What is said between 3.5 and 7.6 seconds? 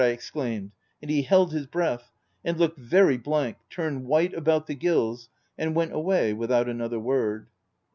turned white about the gills, and went away without another word.